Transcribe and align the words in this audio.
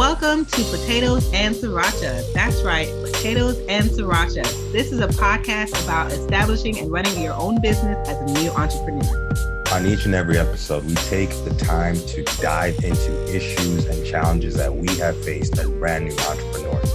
Welcome 0.00 0.46
to 0.46 0.64
Potatoes 0.64 1.30
and 1.34 1.54
Sriracha. 1.54 2.32
That's 2.32 2.62
right, 2.62 2.88
Potatoes 3.04 3.58
and 3.68 3.84
Sriracha. 3.90 4.44
This 4.72 4.92
is 4.92 5.00
a 5.00 5.08
podcast 5.08 5.84
about 5.84 6.10
establishing 6.10 6.78
and 6.78 6.90
running 6.90 7.20
your 7.20 7.34
own 7.34 7.60
business 7.60 8.08
as 8.08 8.16
a 8.16 8.40
new 8.40 8.50
entrepreneur. 8.52 9.34
On 9.74 9.84
each 9.84 10.06
and 10.06 10.14
every 10.14 10.38
episode, 10.38 10.86
we 10.86 10.94
take 10.94 11.28
the 11.44 11.54
time 11.58 11.96
to 11.96 12.22
dive 12.40 12.82
into 12.82 13.36
issues 13.36 13.84
and 13.84 14.06
challenges 14.06 14.54
that 14.54 14.74
we 14.74 14.88
have 14.96 15.22
faced 15.22 15.58
as 15.58 15.68
brand 15.68 16.06
new 16.06 16.16
entrepreneurs. 16.16 16.90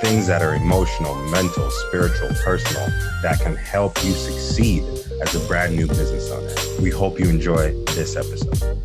Things 0.00 0.26
that 0.26 0.40
are 0.40 0.54
emotional, 0.54 1.14
mental, 1.26 1.70
spiritual, 1.88 2.30
personal, 2.42 2.88
that 3.20 3.38
can 3.42 3.54
help 3.54 4.02
you 4.02 4.12
succeed 4.12 4.82
as 5.20 5.34
a 5.34 5.46
brand 5.46 5.76
new 5.76 5.86
business 5.86 6.30
owner. 6.30 6.54
We 6.82 6.88
hope 6.88 7.20
you 7.20 7.28
enjoy 7.28 7.72
this 7.88 8.16
episode. 8.16 8.80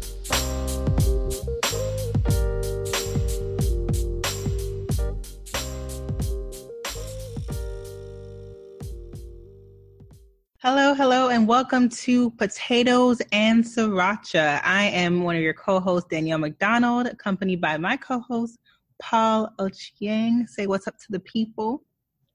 And 11.41 11.47
welcome 11.47 11.89
to 11.89 12.29
Potatoes 12.29 13.19
and 13.31 13.63
Sriracha. 13.63 14.61
I 14.63 14.83
am 14.83 15.23
one 15.23 15.35
of 15.35 15.41
your 15.41 15.55
co-hosts, 15.55 16.07
Danielle 16.07 16.37
McDonald, 16.37 17.07
accompanied 17.07 17.59
by 17.59 17.77
my 17.77 17.97
co-host, 17.97 18.59
Paul 19.01 19.51
Ochieng. 19.57 20.47
Say 20.47 20.67
what's 20.67 20.87
up 20.87 20.99
to 20.99 21.05
the 21.09 21.19
people. 21.21 21.83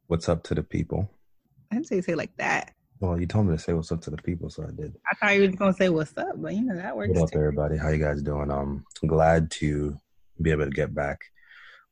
What's 0.08 0.28
up 0.28 0.42
to 0.42 0.56
the 0.56 0.62
people? 0.64 1.08
I 1.70 1.76
didn't 1.76 1.86
say 1.86 2.00
say 2.00 2.16
like 2.16 2.36
that. 2.38 2.74
Well, 2.98 3.20
you 3.20 3.28
told 3.28 3.46
me 3.46 3.56
to 3.56 3.62
say 3.62 3.74
what's 3.74 3.92
up 3.92 4.00
to 4.00 4.10
the 4.10 4.16
people, 4.16 4.50
so 4.50 4.64
I 4.64 4.72
did. 4.72 4.96
I 5.08 5.14
thought 5.14 5.36
you 5.36 5.42
were 5.42 5.56
gonna 5.56 5.72
say 5.72 5.88
what's 5.88 6.18
up, 6.18 6.34
but 6.34 6.54
you 6.54 6.62
know 6.62 6.74
that 6.74 6.96
works. 6.96 7.10
What 7.14 7.26
up, 7.26 7.30
too. 7.30 7.38
everybody? 7.38 7.76
How 7.76 7.90
you 7.90 8.02
guys 8.02 8.22
doing? 8.22 8.50
Um, 8.50 8.84
I'm 9.00 9.08
glad 9.08 9.52
to 9.52 9.96
be 10.42 10.50
able 10.50 10.64
to 10.64 10.70
get 10.70 10.96
back 10.96 11.20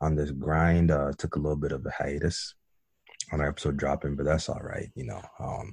on 0.01 0.17
this 0.17 0.33
grind. 0.33 0.91
Uh, 0.91 1.13
took 1.17 1.37
a 1.37 1.39
little 1.39 1.55
bit 1.55 1.71
of 1.71 1.87
a 1.87 1.91
hiatus 1.91 2.57
on 3.31 3.41
our 3.41 3.51
episode 3.51 3.77
dropping, 3.77 4.17
but 4.17 4.25
that's 4.25 4.49
all 4.49 4.63
right. 4.65 4.91
You 4.97 5.05
know, 5.05 5.23
um, 5.39 5.71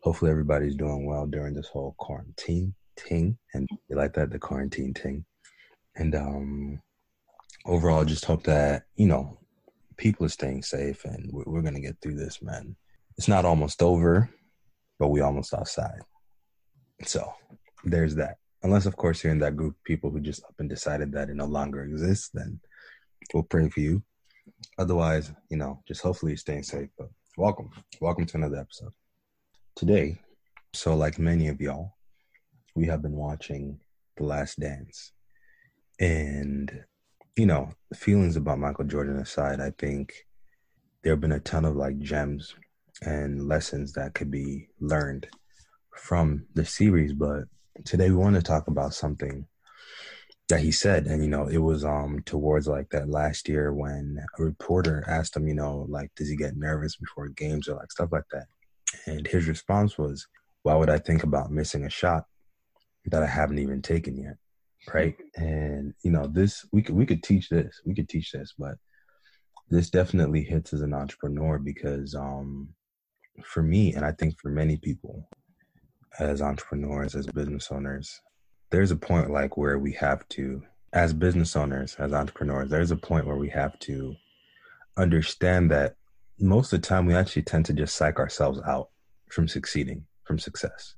hopefully 0.00 0.30
everybody's 0.30 0.76
doing 0.76 1.06
well 1.06 1.26
during 1.26 1.54
this 1.54 1.68
whole 1.68 1.94
quarantine 1.98 2.74
thing, 2.96 3.38
and 3.54 3.68
you 3.88 3.96
like 3.96 4.14
that 4.14 4.30
the 4.30 4.38
quarantine 4.38 4.94
thing. 4.94 5.24
And 5.96 6.14
um, 6.14 6.82
overall, 7.66 8.04
just 8.04 8.24
hope 8.24 8.44
that 8.44 8.84
you 8.96 9.06
know 9.06 9.38
people 9.96 10.26
are 10.26 10.30
staying 10.30 10.62
safe, 10.62 11.04
and 11.04 11.30
we're, 11.32 11.44
we're 11.46 11.62
gonna 11.62 11.80
get 11.80 11.96
through 12.02 12.16
this, 12.16 12.42
man. 12.42 12.76
It's 13.16 13.28
not 13.28 13.44
almost 13.44 13.82
over, 13.82 14.30
but 14.98 15.08
we 15.08 15.20
almost 15.20 15.52
outside. 15.54 16.00
So 17.04 17.32
there's 17.84 18.14
that. 18.16 18.36
Unless, 18.62 18.84
of 18.84 18.96
course, 18.96 19.24
you're 19.24 19.32
in 19.32 19.38
that 19.38 19.56
group 19.56 19.74
of 19.74 19.84
people 19.84 20.10
who 20.10 20.20
just 20.20 20.44
up 20.44 20.54
and 20.58 20.68
decided 20.68 21.12
that 21.12 21.30
it 21.30 21.36
no 21.36 21.46
longer 21.46 21.82
exists, 21.82 22.30
then 22.32 22.60
we'll 23.32 23.42
pray 23.42 23.68
for 23.70 23.80
you. 23.80 24.02
Otherwise, 24.78 25.32
you 25.50 25.56
know, 25.56 25.82
just 25.88 26.02
hopefully 26.02 26.32
you're 26.32 26.36
staying 26.36 26.62
safe. 26.62 26.90
But 26.98 27.08
welcome, 27.38 27.70
welcome 28.02 28.26
to 28.26 28.36
another 28.36 28.58
episode 28.58 28.92
today. 29.80 30.18
So, 30.74 30.94
like 30.94 31.18
many 31.18 31.48
of 31.48 31.58
y'all, 31.58 31.94
we 32.76 32.86
have 32.88 33.00
been 33.00 33.16
watching 33.16 33.80
The 34.18 34.24
Last 34.24 34.60
Dance. 34.60 35.12
And, 35.98 36.84
you 37.34 37.46
know, 37.46 37.70
feelings 37.96 38.36
about 38.36 38.58
Michael 38.58 38.84
Jordan 38.84 39.16
aside, 39.16 39.58
I 39.58 39.72
think 39.78 40.12
there 41.02 41.14
have 41.14 41.20
been 41.22 41.32
a 41.32 41.40
ton 41.40 41.64
of 41.64 41.76
like 41.76 41.98
gems 41.98 42.54
and 43.00 43.48
lessons 43.48 43.94
that 43.94 44.12
could 44.12 44.30
be 44.30 44.68
learned 44.80 45.28
from 45.96 46.44
the 46.52 46.66
series. 46.66 47.14
But 47.14 47.44
today 47.86 48.10
we 48.10 48.16
want 48.16 48.36
to 48.36 48.42
talk 48.42 48.68
about 48.68 48.92
something 48.92 49.46
that 50.50 50.60
he 50.60 50.72
said 50.72 51.06
and 51.06 51.22
you 51.22 51.30
know 51.30 51.46
it 51.46 51.58
was 51.58 51.84
um 51.84 52.20
towards 52.26 52.66
like 52.66 52.90
that 52.90 53.08
last 53.08 53.48
year 53.48 53.72
when 53.72 54.18
a 54.36 54.42
reporter 54.42 55.04
asked 55.06 55.36
him 55.36 55.46
you 55.46 55.54
know 55.54 55.86
like 55.88 56.10
does 56.16 56.28
he 56.28 56.34
get 56.34 56.56
nervous 56.56 56.96
before 56.96 57.28
games 57.28 57.68
or 57.68 57.76
like 57.76 57.92
stuff 57.92 58.08
like 58.10 58.24
that 58.32 58.46
and 59.06 59.26
his 59.26 59.48
response 59.48 59.98
was, 59.98 60.26
Why 60.62 60.74
would 60.74 60.90
I 60.90 60.98
think 60.98 61.22
about 61.22 61.50
missing 61.50 61.84
a 61.84 61.90
shot 61.90 62.24
that 63.06 63.22
I 63.22 63.26
haven't 63.26 63.58
even 63.58 63.82
taken 63.82 64.16
yet? 64.16 64.36
Right. 64.92 65.16
And, 65.36 65.94
you 66.02 66.10
know, 66.10 66.26
this, 66.26 66.64
we 66.72 66.82
could, 66.82 66.94
we 66.94 67.06
could 67.06 67.22
teach 67.22 67.48
this, 67.48 67.80
we 67.84 67.94
could 67.94 68.08
teach 68.08 68.32
this, 68.32 68.54
but 68.58 68.76
this 69.68 69.90
definitely 69.90 70.42
hits 70.42 70.72
as 70.72 70.80
an 70.80 70.94
entrepreneur 70.94 71.58
because, 71.58 72.14
um, 72.14 72.70
for 73.44 73.62
me, 73.62 73.94
and 73.94 74.04
I 74.04 74.12
think 74.12 74.38
for 74.38 74.50
many 74.50 74.76
people 74.76 75.28
as 76.18 76.42
entrepreneurs, 76.42 77.14
as 77.14 77.26
business 77.26 77.70
owners, 77.70 78.20
there's 78.70 78.90
a 78.90 78.96
point 78.96 79.30
like 79.30 79.56
where 79.56 79.78
we 79.78 79.92
have 79.92 80.26
to, 80.30 80.62
as 80.92 81.12
business 81.12 81.54
owners, 81.56 81.94
as 81.98 82.12
entrepreneurs, 82.12 82.68
there's 82.68 82.90
a 82.90 82.96
point 82.96 83.26
where 83.26 83.36
we 83.36 83.48
have 83.50 83.78
to 83.80 84.14
understand 84.96 85.70
that 85.70 85.94
most 86.40 86.72
of 86.72 86.80
the 86.80 86.86
time 86.86 87.06
we 87.06 87.14
actually 87.14 87.42
tend 87.42 87.66
to 87.66 87.72
just 87.72 87.96
psych 87.96 88.18
ourselves 88.18 88.60
out 88.66 88.88
from 89.30 89.48
succeeding, 89.48 90.04
from 90.24 90.38
success, 90.38 90.94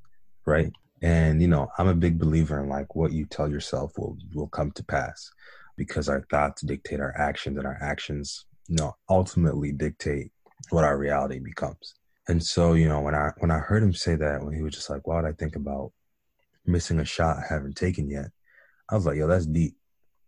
right? 0.47 0.73
And 1.03 1.43
you 1.43 1.49
know, 1.49 1.69
I'm 1.79 1.89
a 1.89 1.95
big 1.95 2.19
believer 2.19 2.61
in 2.61 2.69
like 2.69 2.95
what 2.95 3.13
you 3.13 3.27
tell 3.27 3.51
yourself 3.51 3.93
will 3.99 4.17
will 4.35 4.49
come 4.49 4.71
to 4.73 4.85
pass 4.85 5.31
because 5.77 6.09
our 6.09 6.25
thoughts 6.31 6.63
dictate 6.63 7.01
our 7.01 7.15
actions 7.19 7.59
and 7.59 7.67
our 7.67 7.79
actions, 7.81 8.47
you 8.69 8.77
know, 8.77 8.95
ultimately 9.09 9.73
dictate 9.73 10.31
what 10.71 10.85
our 10.85 10.97
reality 10.97 11.39
becomes. 11.39 11.95
And 12.29 12.43
so, 12.43 12.75
you 12.75 12.89
know, 12.89 13.01
when 13.01 13.15
I 13.15 13.31
when 13.39 13.51
I 13.51 13.59
heard 13.59 13.83
him 13.83 13.93
say 13.93 14.15
that, 14.15 14.45
when 14.45 14.55
he 14.55 14.63
was 14.63 14.75
just 14.75 14.91
like, 14.91 15.07
"Why 15.07 15.17
would 15.17 15.29
I 15.29 15.33
think 15.33 15.57
about 15.57 15.93
missing 16.65 17.01
a 17.01 17.05
shot 17.05 17.39
I 17.39 17.53
haven't 17.53 17.77
taken 17.77 18.09
yet?" 18.09 18.27
I 18.89 18.95
was 18.95 19.07
like, 19.07 19.17
"Yo, 19.17 19.27
that's 19.27 19.47
deep. 19.47 19.77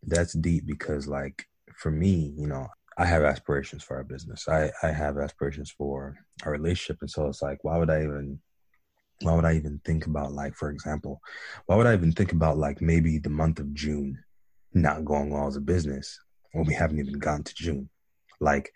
That's 0.02 0.32
deep 0.32 0.66
because, 0.66 1.06
like, 1.06 1.46
for 1.76 1.90
me, 1.90 2.34
you 2.36 2.48
know, 2.48 2.66
I 2.96 3.06
have 3.06 3.24
aspirations 3.24 3.82
for 3.82 3.96
our 3.96 4.04
business. 4.04 4.48
I, 4.48 4.70
I 4.82 4.88
have 4.88 5.18
aspirations 5.18 5.70
for 5.76 6.16
our 6.44 6.52
relationship. 6.52 6.98
And 7.00 7.10
so 7.10 7.26
it's 7.26 7.42
like, 7.42 7.58
why 7.62 7.76
would 7.76 7.90
I 7.90 8.02
even, 8.02 8.38
why 9.22 9.34
would 9.34 9.44
I 9.44 9.54
even 9.54 9.80
think 9.84 10.06
about 10.06 10.32
like, 10.32 10.54
for 10.54 10.70
example, 10.70 11.20
why 11.66 11.76
would 11.76 11.86
I 11.86 11.94
even 11.94 12.12
think 12.12 12.32
about 12.32 12.56
like 12.56 12.80
maybe 12.80 13.18
the 13.18 13.30
month 13.30 13.58
of 13.58 13.74
June 13.74 14.18
not 14.72 15.04
going 15.04 15.30
well 15.30 15.46
as 15.46 15.56
a 15.56 15.60
business 15.60 16.18
when 16.52 16.64
we 16.66 16.74
haven't 16.74 17.00
even 17.00 17.18
gotten 17.18 17.42
to 17.44 17.54
June? 17.54 17.88
Like 18.40 18.72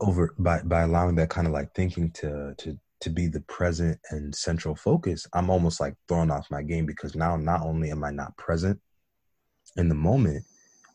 over 0.00 0.34
by, 0.38 0.62
by 0.62 0.82
allowing 0.82 1.16
that 1.16 1.30
kind 1.30 1.46
of 1.46 1.52
like 1.52 1.74
thinking 1.74 2.10
to, 2.12 2.54
to, 2.56 2.78
to 3.00 3.10
be 3.10 3.26
the 3.26 3.40
present 3.40 3.98
and 4.10 4.34
central 4.34 4.76
focus, 4.76 5.26
I'm 5.34 5.50
almost 5.50 5.80
like 5.80 5.94
thrown 6.08 6.30
off 6.30 6.50
my 6.50 6.62
game 6.62 6.86
because 6.86 7.14
now 7.14 7.36
not 7.36 7.62
only 7.62 7.90
am 7.90 8.04
I 8.04 8.12
not 8.12 8.36
present 8.38 8.80
in 9.76 9.88
the 9.88 9.94
moment, 9.94 10.44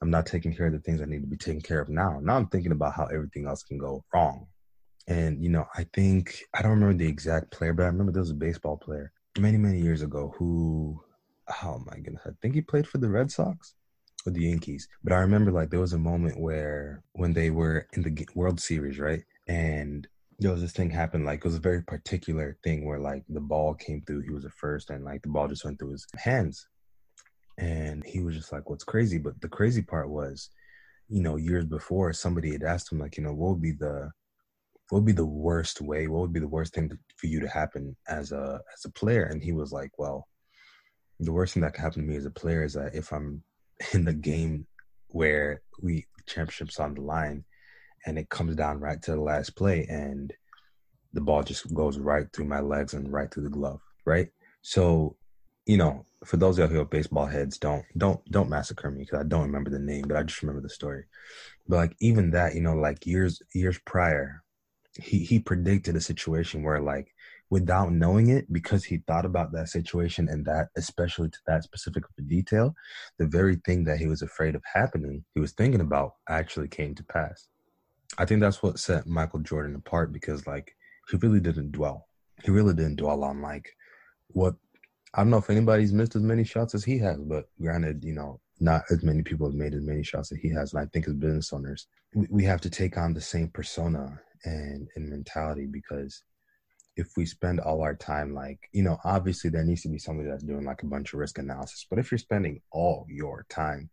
I'm 0.02 0.10
not 0.10 0.26
taking 0.26 0.54
care 0.54 0.68
of 0.68 0.74
the 0.74 0.80
things 0.80 1.02
I 1.02 1.06
need 1.06 1.22
to 1.22 1.28
be 1.28 1.38
taken 1.38 1.62
care 1.62 1.80
of 1.80 1.90
now. 1.90 2.20
Now 2.22 2.36
I'm 2.36 2.48
thinking 2.48 2.72
about 2.72 2.94
how 2.94 3.06
everything 3.06 3.48
else 3.48 3.64
can 3.64 3.78
go 3.78 4.04
wrong. 4.14 4.48
And, 5.08 5.42
you 5.44 5.50
know, 5.50 5.66
I 5.76 5.86
think, 5.94 6.44
I 6.54 6.62
don't 6.62 6.72
remember 6.72 6.98
the 6.98 7.10
exact 7.10 7.52
player, 7.52 7.74
but 7.74 7.84
I 7.84 7.88
remember 7.88 8.12
there 8.12 8.22
was 8.22 8.32
a 8.32 8.36
baseball 8.36 8.78
player 8.78 9.12
many, 9.40 9.58
many 9.58 9.80
years 9.80 10.02
ago 10.02 10.34
who, 10.38 11.02
oh 11.64 11.82
my 11.86 11.96
goodness, 11.98 12.24
I 12.26 12.32
think 12.42 12.56
he 12.56 12.62
played 12.62 12.88
for 12.88 12.98
the 12.98 13.10
Red 13.10 13.32
Sox 13.32 13.74
or 14.26 14.32
the 14.32 14.44
Yankees. 14.44 14.88
But 15.04 15.14
I 15.14 15.20
remember 15.20 15.52
like 15.52 15.70
there 15.70 15.80
was 15.80 15.94
a 15.94 16.00
moment 16.00 16.40
where 16.40 17.04
when 17.14 17.34
they 17.34 17.50
were 17.50 17.88
in 17.94 18.02
the 18.04 18.28
World 18.36 18.60
Series, 18.60 19.00
right? 19.00 19.24
And 19.48 20.08
there 20.40 20.52
was 20.52 20.62
this 20.62 20.74
thing 20.74 20.90
happened, 20.90 21.26
like 21.26 21.40
it 21.40 21.46
was 21.46 21.56
a 21.56 21.60
very 21.60 21.82
particular 21.82 22.58
thing 22.64 22.86
where 22.86 23.00
like 23.00 23.24
the 23.30 23.40
ball 23.40 23.74
came 23.74 24.02
through, 24.02 24.22
he 24.22 24.32
was 24.32 24.44
the 24.44 24.50
first, 24.50 24.90
and 24.90 25.06
like 25.06 25.22
the 25.22 25.30
ball 25.30 25.48
just 25.48 25.64
went 25.66 25.80
through 25.80 25.92
his 25.92 26.06
hands 26.16 26.68
and 27.58 28.04
he 28.06 28.22
was 28.22 28.36
just 28.36 28.52
like, 28.52 28.70
"What's 28.70 28.84
crazy?" 28.84 29.18
But 29.18 29.40
the 29.42 29.50
crazy 29.50 29.82
part 29.82 30.10
was, 30.10 30.50
you 31.10 31.22
know, 31.22 31.36
years 31.38 31.66
before, 31.66 32.14
somebody 32.14 32.52
had 32.52 32.64
asked 32.64 32.92
him, 32.92 33.00
like, 33.00 33.18
you 33.18 33.24
know, 33.24 33.34
what 33.34 33.52
would 33.52 33.62
be 33.62 33.72
the 33.74 34.12
what 34.90 35.00
would 35.00 35.06
be 35.06 35.12
the 35.12 35.26
worst 35.26 35.82
way? 35.82 36.08
What 36.08 36.22
would 36.22 36.34
be 36.34 36.40
the 36.40 36.48
worst 36.48 36.74
thing 36.74 36.90
to, 36.90 36.98
for 37.18 37.28
you 37.28 37.40
to 37.42 37.48
happen 37.48 37.96
as 38.08 38.32
a 38.32 38.62
as 38.74 38.86
a 38.86 38.92
player? 38.92 39.24
And 39.24 39.44
he 39.44 39.52
was 39.54 39.72
like, 39.72 39.92
"Well, 39.98 40.28
the 41.20 41.32
worst 41.34 41.54
thing 41.54 41.64
that 41.64 41.74
could 41.74 41.82
happen 41.82 42.04
to 42.04 42.08
me 42.08 42.16
as 42.16 42.26
a 42.26 42.32
player 42.32 42.64
is 42.64 42.74
that 42.74 42.96
if 42.96 43.12
I'm 43.12 43.44
in 43.94 44.06
the 44.06 44.14
game 44.14 44.68
where 45.10 45.62
we 45.82 46.06
championships 46.26 46.80
on 46.80 46.96
the 46.96 47.02
line, 47.02 47.46
and 48.06 48.18
it 48.18 48.30
comes 48.30 48.56
down 48.56 48.80
right 48.80 49.02
to 49.02 49.12
the 49.12 49.22
last 49.22 49.56
play, 49.56 49.86
and 49.90 50.34
the 51.14 51.22
ball 51.22 51.44
just 51.44 51.74
goes 51.74 51.98
right 51.98 52.28
through 52.34 52.46
my 52.46 52.60
legs 52.60 52.94
and 52.94 53.12
right 53.12 53.34
through 53.34 53.44
the 53.44 53.50
glove, 53.50 53.82
right? 54.06 54.30
So, 54.62 55.16
you 55.68 55.78
know, 55.78 56.06
for 56.26 56.38
those 56.38 56.58
of 56.58 56.72
you 56.72 56.78
who 56.78 56.82
are 56.82 56.86
baseball 56.86 57.26
heads, 57.28 57.58
don't 57.58 57.86
don't 57.98 58.24
don't 58.32 58.50
massacre 58.50 58.90
me 58.90 59.02
because 59.02 59.20
I 59.20 59.24
don't 59.24 59.44
remember 59.44 59.70
the 59.70 59.80
name, 59.80 60.06
but 60.08 60.18
I 60.18 60.24
just 60.24 60.42
remember 60.42 60.62
the 60.62 60.70
story. 60.70 61.04
But 61.68 61.76
like 61.76 61.96
even 62.00 62.32
that, 62.32 62.56
you 62.56 62.62
know, 62.62 62.74
like 62.74 63.06
years 63.06 63.42
years 63.54 63.78
prior, 63.86 64.44
he 65.00 65.20
he 65.20 65.40
predicted 65.40 65.96
a 65.96 66.02
situation 66.02 66.64
where 66.64 66.82
like 66.82 67.14
without 67.50 67.92
knowing 67.92 68.30
it, 68.30 68.52
because 68.52 68.86
he 68.86 68.98
thought 68.98 69.26
about 69.26 69.52
that 69.52 69.70
situation 69.70 70.28
and 70.30 70.46
that 70.46 70.70
especially 70.76 71.30
to 71.30 71.40
that 71.48 71.64
specific 71.64 72.04
detail, 72.28 72.74
the 73.20 73.28
very 73.28 73.58
thing 73.66 73.84
that 73.86 74.00
he 74.00 74.08
was 74.08 74.22
afraid 74.22 74.56
of 74.56 74.64
happening, 74.74 75.24
he 75.34 75.40
was 75.40 75.52
thinking 75.52 75.82
about 75.82 76.16
actually 76.30 76.68
came 76.68 76.96
to 76.96 77.04
pass. 77.04 77.48
I 78.18 78.26
think 78.26 78.40
that's 78.40 78.64
what 78.64 78.80
set 78.80 79.06
Michael 79.06 79.42
Jordan 79.42 79.76
apart 79.76 80.14
because 80.14 80.48
like 80.48 80.76
he 81.10 81.18
really 81.18 81.42
didn't 81.42 81.74
dwell. 81.74 82.08
He 82.44 82.52
really 82.52 82.74
didn't 82.74 82.98
dwell 82.98 83.24
on 83.24 83.42
like 83.42 83.76
what 84.30 84.56
I 85.18 85.22
don't 85.22 85.32
know 85.32 85.38
if 85.38 85.50
anybody's 85.50 85.94
missed 85.94 86.16
as 86.16 86.22
many 86.22 86.44
shots 86.44 86.76
as 86.76 86.84
he 86.84 87.00
has, 87.00 87.18
but 87.18 87.50
granted, 87.60 88.04
you 88.04 88.14
know, 88.14 88.40
not 88.60 88.84
as 88.92 89.04
many 89.04 89.24
people 89.24 89.48
have 89.48 89.56
made 89.56 89.74
as 89.74 89.82
many 89.82 90.04
shots 90.04 90.30
that 90.30 90.38
he 90.38 90.50
has. 90.54 90.74
And 90.74 90.82
I 90.82 90.86
think 90.86 91.08
as 91.08 91.16
business 91.16 91.52
owners, 91.52 91.88
we, 92.14 92.28
we 92.30 92.44
have 92.44 92.62
to 92.62 92.70
take 92.70 92.98
on 92.98 93.16
the 93.16 93.22
same 93.22 93.48
persona 93.50 94.22
and, 94.46 94.88
and 94.96 95.10
mentality 95.10 95.66
because 95.66 96.22
if 96.98 97.08
we 97.18 97.26
spend 97.26 97.60
all 97.60 97.82
our 97.82 97.96
time 97.96 98.34
like 98.34 98.70
you 98.72 98.84
know 98.84 98.98
obviously 99.04 99.50
there 99.50 99.64
needs 99.64 99.82
to 99.84 99.90
be 99.90 100.00
somebody 100.00 100.28
that's 100.28 100.44
doing 100.44 100.66
like 100.66 100.82
a 100.84 100.88
bunch 100.88 101.14
of 101.14 101.20
risk 101.20 101.38
analysis 101.38 101.86
but 101.90 102.00
if 102.00 102.12
you're 102.12 102.18
spending 102.18 102.60
all 102.72 103.06
your 103.08 103.46
time 103.50 103.90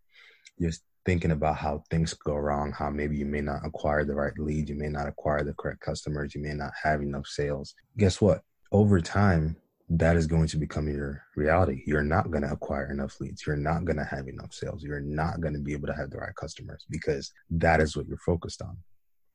just 0.61 0.82
thinking 1.05 1.31
about 1.31 1.56
how 1.56 1.82
things 1.91 2.15
go 2.15 2.35
wrong 2.35 2.73
how 2.73 2.88
maybe 2.88 3.17
you 3.17 3.26
may 3.26 3.43
not 3.43 3.65
acquire 3.65 4.05
the 4.05 4.15
right 4.15 4.38
lead 4.38 4.69
you 4.69 4.75
may 4.75 4.88
not 4.88 5.06
acquire 5.06 5.44
the 5.44 5.53
correct 5.55 5.81
customers 5.81 6.35
you 6.35 6.43
may 6.43 6.55
not 6.55 6.73
have 6.82 7.03
enough 7.03 7.26
sales 7.26 7.75
guess 7.99 8.21
what 8.21 8.43
over 8.73 9.00
time 9.00 9.56
that 9.90 10.16
is 10.16 10.26
going 10.26 10.48
to 10.48 10.56
become 10.56 10.88
your 10.88 11.22
reality. 11.36 11.82
You're 11.86 12.02
not 12.02 12.31
going 12.31 12.42
to 12.42 12.50
acquire 12.50 12.90
enough 12.90 13.20
leads. 13.20 13.46
You're 13.46 13.56
not 13.56 13.84
going 13.84 13.98
to 13.98 14.04
have 14.04 14.28
enough 14.28 14.54
sales. 14.54 14.82
You're 14.82 15.00
not 15.00 15.40
going 15.40 15.54
to 15.54 15.60
be 15.60 15.72
able 15.72 15.88
to 15.88 15.94
have 15.94 16.10
the 16.10 16.19
right 16.19 16.34
customers 16.34 16.84
because 16.88 17.32
that 17.50 17.81
is 17.81 17.96
what 17.96 18.06
you're 18.06 18.16
focused 18.19 18.62
on. 18.62 18.76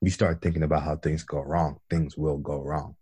You 0.01 0.09
start 0.09 0.41
thinking 0.41 0.63
about 0.63 0.83
how 0.83 0.95
things 0.95 1.23
go 1.23 1.41
wrong 1.41 1.77
things 1.89 2.17
will 2.17 2.37
go 2.37 2.61
wrong. 2.61 2.95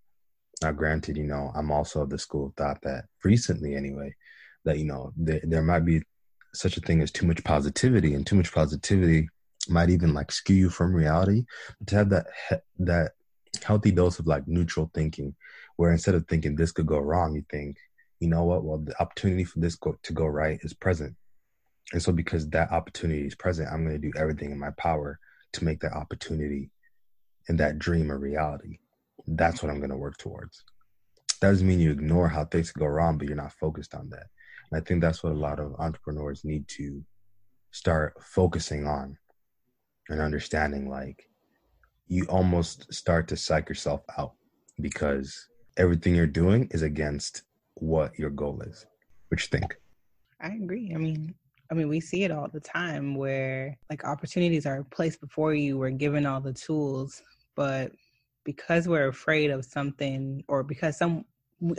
Now, 0.61 0.71
granted, 0.71 1.17
you 1.17 1.23
know, 1.23 1.51
I'm 1.55 1.71
also 1.71 2.01
of 2.01 2.09
the 2.09 2.17
school 2.17 2.47
of 2.47 2.55
thought 2.55 2.81
that 2.81 3.05
recently, 3.23 3.75
anyway, 3.75 4.15
that 4.65 4.79
you 4.79 4.85
know 4.85 5.13
there 5.15 5.41
there 5.43 5.61
might 5.61 5.85
be 5.85 6.01
such 6.53 6.77
a 6.77 6.81
thing 6.81 7.01
as 7.01 7.11
too 7.11 7.27
much 7.27 7.43
positivity, 7.43 8.15
and 8.15 8.25
too 8.25 8.35
much 8.35 8.51
positivity 8.51 9.29
might 9.69 9.89
even 9.89 10.13
like 10.13 10.31
skew 10.31 10.55
you 10.55 10.69
from 10.69 10.93
reality. 10.93 11.45
But 11.79 11.87
to 11.89 11.95
have 11.95 12.09
that 12.09 12.27
that 12.79 13.11
healthy 13.63 13.91
dose 13.91 14.19
of 14.19 14.27
like 14.27 14.47
neutral 14.47 14.89
thinking, 14.93 15.35
where 15.77 15.91
instead 15.91 16.15
of 16.15 16.27
thinking 16.27 16.55
this 16.55 16.71
could 16.71 16.85
go 16.85 16.99
wrong, 16.99 17.33
you 17.33 17.45
think, 17.49 17.77
you 18.19 18.27
know 18.27 18.43
what? 18.43 18.63
Well, 18.63 18.79
the 18.79 18.99
opportunity 19.01 19.43
for 19.43 19.59
this 19.59 19.75
go, 19.75 19.97
to 20.03 20.13
go 20.13 20.25
right 20.25 20.59
is 20.61 20.73
present, 20.73 21.15
and 21.93 22.01
so 22.01 22.11
because 22.11 22.49
that 22.49 22.71
opportunity 22.71 23.25
is 23.25 23.35
present, 23.35 23.69
I'm 23.71 23.83
going 23.83 23.99
to 23.99 24.07
do 24.07 24.17
everything 24.17 24.51
in 24.51 24.59
my 24.59 24.71
power 24.77 25.19
to 25.53 25.63
make 25.63 25.79
that 25.79 25.93
opportunity 25.93 26.69
and 27.47 27.59
that 27.59 27.79
dream 27.79 28.11
a 28.11 28.17
reality 28.17 28.79
that's 29.27 29.61
what 29.61 29.69
I'm 29.69 29.79
going 29.79 29.89
to 29.89 29.97
work 29.97 30.17
towards. 30.17 30.63
That 31.41 31.49
doesn't 31.49 31.67
mean 31.67 31.79
you 31.79 31.91
ignore 31.91 32.27
how 32.27 32.45
things 32.45 32.71
go 32.71 32.85
wrong, 32.85 33.17
but 33.17 33.27
you're 33.27 33.35
not 33.35 33.53
focused 33.53 33.93
on 33.93 34.09
that. 34.09 34.27
And 34.71 34.81
I 34.81 34.83
think 34.83 35.01
that's 35.01 35.23
what 35.23 35.33
a 35.33 35.35
lot 35.35 35.59
of 35.59 35.75
entrepreneurs 35.79 36.43
need 36.43 36.67
to 36.69 37.03
start 37.71 38.13
focusing 38.21 38.87
on 38.87 39.17
and 40.09 40.21
understanding. 40.21 40.89
Like, 40.89 41.29
you 42.07 42.25
almost 42.25 42.91
start 42.93 43.27
to 43.27 43.37
psych 43.37 43.69
yourself 43.69 44.01
out 44.17 44.33
because 44.79 45.47
everything 45.77 46.15
you're 46.15 46.27
doing 46.27 46.67
is 46.71 46.81
against 46.81 47.43
what 47.75 48.17
your 48.17 48.29
goal 48.29 48.61
is. 48.61 48.85
What 49.29 49.41
you 49.41 49.47
think? 49.47 49.77
I 50.41 50.49
agree. 50.49 50.91
I 50.93 50.97
mean, 50.97 51.33
I 51.71 51.75
mean, 51.75 51.89
we 51.89 51.99
see 51.99 52.23
it 52.23 52.31
all 52.31 52.47
the 52.51 52.59
time 52.59 53.15
where 53.15 53.77
like 53.89 54.05
opportunities 54.05 54.65
are 54.65 54.83
placed 54.83 55.21
before 55.21 55.53
you, 55.53 55.77
we're 55.77 55.89
given 55.89 56.25
all 56.25 56.41
the 56.41 56.53
tools, 56.53 57.21
but 57.55 57.91
because 58.43 58.87
we're 58.87 59.09
afraid 59.09 59.51
of 59.51 59.65
something 59.65 60.43
or 60.47 60.63
because 60.63 60.97
some 60.97 61.25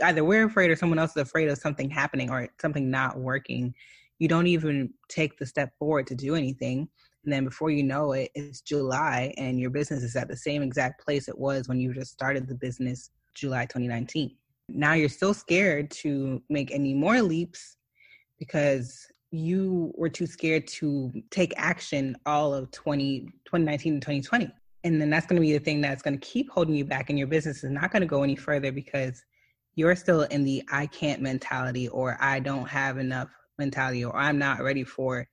either 0.03 0.23
we're 0.23 0.45
afraid 0.45 0.69
or 0.69 0.75
someone 0.75 0.99
else 0.99 1.11
is 1.11 1.21
afraid 1.23 1.47
of 1.47 1.57
something 1.57 1.89
happening 1.89 2.29
or 2.29 2.47
something 2.61 2.91
not 2.91 3.17
working 3.17 3.73
you 4.19 4.27
don't 4.27 4.47
even 4.47 4.93
take 5.07 5.37
the 5.37 5.45
step 5.45 5.71
forward 5.79 6.05
to 6.05 6.13
do 6.13 6.35
anything 6.35 6.87
and 7.23 7.33
then 7.33 7.45
before 7.45 7.71
you 7.71 7.81
know 7.81 8.11
it 8.11 8.29
it's 8.35 8.61
july 8.61 9.33
and 9.37 9.59
your 9.59 9.69
business 9.69 10.03
is 10.03 10.15
at 10.15 10.27
the 10.27 10.35
same 10.35 10.61
exact 10.61 11.03
place 11.03 11.27
it 11.27 11.37
was 11.37 11.67
when 11.67 11.79
you 11.79 11.93
just 11.93 12.11
started 12.11 12.47
the 12.47 12.55
business 12.55 13.09
july 13.33 13.63
2019 13.65 14.35
now 14.69 14.93
you're 14.93 15.09
still 15.09 15.33
scared 15.33 15.89
to 15.89 16.41
make 16.49 16.71
any 16.71 16.93
more 16.93 17.21
leaps 17.21 17.77
because 18.37 19.07
you 19.31 19.91
were 19.95 20.09
too 20.09 20.25
scared 20.25 20.67
to 20.67 21.11
take 21.29 21.53
action 21.55 22.15
all 22.25 22.53
of 22.53 22.71
20, 22.71 23.21
2019 23.45 23.93
and 23.93 24.01
2020 24.01 24.51
and 24.85 25.01
then 25.01 25.09
that's 25.09 25.25
going 25.25 25.35
to 25.35 25.45
be 25.45 25.53
the 25.53 25.63
thing 25.63 25.81
that's 25.81 26.01
going 26.01 26.17
to 26.17 26.25
keep 26.25 26.49
holding 26.49 26.75
you 26.75 26.85
back 26.85 27.09
and 27.09 27.19
your 27.19 27.27
business 27.27 27.63
is 27.63 27.71
not 27.71 27.91
going 27.91 28.01
to 28.01 28.07
go 28.07 28.23
any 28.23 28.35
further 28.35 28.71
because 28.71 29.23
you're 29.75 29.95
still 29.95 30.23
in 30.23 30.43
the 30.43 30.63
i 30.71 30.87
can't 30.87 31.21
mentality 31.21 31.87
or 31.89 32.17
i 32.21 32.39
don't 32.39 32.67
have 32.67 32.97
enough 32.97 33.29
mentality 33.57 34.03
or 34.03 34.15
i'm 34.15 34.37
not 34.37 34.61
ready 34.61 34.83
for 34.83 35.27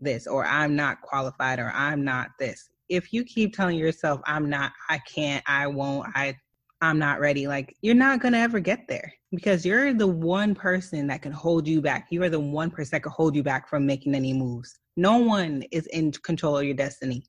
this 0.00 0.26
or 0.26 0.44
i'm 0.46 0.74
not 0.76 1.00
qualified 1.02 1.58
or 1.58 1.70
i'm 1.74 2.04
not 2.04 2.30
this. 2.38 2.68
If 2.88 3.12
you 3.12 3.24
keep 3.24 3.54
telling 3.54 3.78
yourself 3.78 4.20
i'm 4.26 4.48
not 4.48 4.72
i 4.88 4.98
can't 4.98 5.44
i 5.46 5.66
won't 5.66 6.08
i 6.14 6.34
i'm 6.80 6.98
not 6.98 7.20
ready 7.20 7.46
like 7.46 7.76
you're 7.82 7.94
not 7.94 8.20
going 8.20 8.32
to 8.32 8.38
ever 8.38 8.60
get 8.60 8.86
there 8.88 9.12
because 9.30 9.64
you're 9.64 9.92
the 9.92 10.06
one 10.06 10.54
person 10.54 11.06
that 11.06 11.22
can 11.22 11.32
hold 11.32 11.66
you 11.66 11.80
back 11.80 12.06
you 12.10 12.22
are 12.22 12.30
the 12.30 12.40
one 12.40 12.70
person 12.70 12.90
that 12.92 13.02
can 13.02 13.12
hold 13.12 13.34
you 13.34 13.42
back 13.42 13.68
from 13.68 13.86
making 13.86 14.14
any 14.14 14.32
moves 14.32 14.78
no 14.96 15.18
one 15.18 15.62
is 15.70 15.86
in 15.88 16.10
control 16.12 16.58
of 16.58 16.64
your 16.64 16.74
destiny 16.74 17.24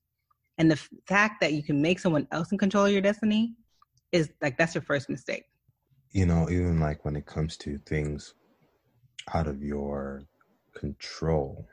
and 0.57 0.69
the 0.69 0.79
fact 1.07 1.41
that 1.41 1.53
you 1.53 1.63
can 1.63 1.81
make 1.81 1.99
someone 1.99 2.27
else 2.31 2.51
in 2.51 2.57
control 2.59 2.85
of 2.85 2.91
your 2.91 3.01
destiny 3.01 3.55
is 4.11 4.29
like 4.41 4.57
that's 4.57 4.75
your 4.75 4.83
first 4.83 5.09
mistake. 5.09 5.45
You 6.11 6.25
know, 6.25 6.49
even 6.49 6.79
like 6.79 7.05
when 7.05 7.15
it 7.15 7.25
comes 7.25 7.57
to 7.57 7.79
things 7.79 8.33
out 9.33 9.47
of 9.47 9.63
your 9.63 10.23
control 10.75 11.67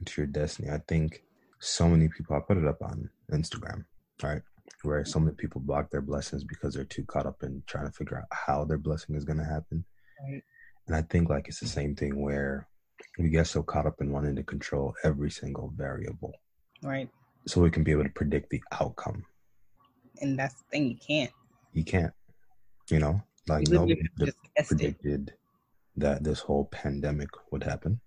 into 0.00 0.22
your 0.22 0.26
destiny, 0.26 0.70
I 0.70 0.80
think 0.88 1.22
so 1.60 1.88
many 1.88 2.08
people 2.08 2.34
I 2.34 2.40
put 2.40 2.56
it 2.56 2.66
up 2.66 2.82
on 2.82 3.10
Instagram, 3.30 3.84
right? 4.22 4.42
Where 4.82 5.04
so 5.04 5.18
many 5.18 5.34
people 5.36 5.60
block 5.60 5.90
their 5.90 6.02
blessings 6.02 6.44
because 6.44 6.74
they're 6.74 6.84
too 6.84 7.04
caught 7.04 7.26
up 7.26 7.42
in 7.42 7.62
trying 7.66 7.86
to 7.86 7.92
figure 7.92 8.18
out 8.18 8.26
how 8.32 8.64
their 8.64 8.78
blessing 8.78 9.14
is 9.16 9.24
gonna 9.24 9.44
happen. 9.44 9.84
Right. 10.28 10.42
And 10.86 10.96
I 10.96 11.02
think 11.02 11.28
like 11.28 11.48
it's 11.48 11.60
the 11.60 11.66
same 11.66 11.94
thing 11.94 12.20
where 12.20 12.68
we 13.18 13.30
get 13.30 13.46
so 13.46 13.62
caught 13.62 13.86
up 13.86 14.00
in 14.00 14.12
wanting 14.12 14.36
to 14.36 14.42
control 14.42 14.94
every 15.04 15.30
single 15.30 15.72
variable. 15.76 16.32
Right 16.82 17.08
so 17.46 17.60
we 17.60 17.70
can 17.70 17.84
be 17.84 17.92
able 17.92 18.04
to 18.04 18.10
predict 18.10 18.50
the 18.50 18.62
outcome. 18.80 19.24
And 20.20 20.38
that's 20.38 20.54
the 20.54 20.64
thing, 20.70 20.90
you 20.90 20.96
can't. 20.96 21.30
You 21.72 21.84
can't. 21.84 22.12
You 22.90 22.98
know, 22.98 23.22
like 23.48 23.68
nobody 23.68 24.00
predicted 24.66 25.32
that 25.96 26.24
this 26.24 26.40
whole 26.40 26.66
pandemic 26.66 27.28
would 27.50 27.62
happen. 27.62 28.00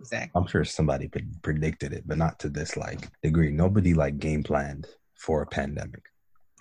Exactly. 0.00 0.30
I'm 0.34 0.46
sure 0.46 0.64
somebody 0.64 1.10
predicted 1.42 1.92
it, 1.92 2.04
but 2.06 2.18
not 2.18 2.38
to 2.40 2.48
this 2.48 2.76
like 2.76 3.08
degree. 3.22 3.50
Nobody 3.50 3.94
like 3.94 4.18
game 4.18 4.42
planned 4.42 4.86
for 5.16 5.42
a 5.42 5.46
pandemic. 5.46 6.04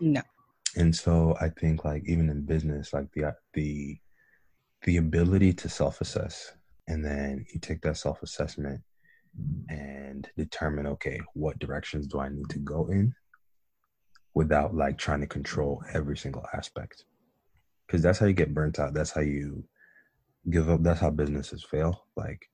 No. 0.01 0.21
And 0.75 0.95
so 0.95 1.37
I 1.39 1.49
think 1.49 1.85
like 1.85 2.03
even 2.05 2.29
in 2.29 2.45
business, 2.45 2.93
like 2.93 3.11
the 3.13 3.33
the 3.53 3.97
the 4.83 4.97
ability 4.97 5.53
to 5.53 5.69
self 5.69 6.01
assess, 6.01 6.51
and 6.87 7.03
then 7.03 7.45
you 7.53 7.59
take 7.59 7.81
that 7.81 7.97
self 7.97 8.21
assessment 8.23 8.81
and 9.69 10.29
determine 10.37 10.87
okay 10.87 11.19
what 11.33 11.59
directions 11.59 12.07
do 12.07 12.19
i 12.19 12.29
need 12.29 12.47
to 12.49 12.59
go 12.59 12.87
in 12.87 13.13
without 14.33 14.73
like 14.73 14.97
trying 14.97 15.19
to 15.19 15.27
control 15.27 15.83
every 15.93 16.17
single 16.17 16.45
aspect 16.53 17.03
because 17.85 18.01
that's 18.01 18.19
how 18.19 18.25
you 18.25 18.33
get 18.33 18.53
burnt 18.53 18.79
out 18.79 18.93
that's 18.93 19.11
how 19.11 19.21
you 19.21 19.63
give 20.49 20.69
up 20.69 20.81
that's 20.83 20.99
how 20.99 21.09
businesses 21.09 21.63
fail 21.63 22.05
like 22.15 22.49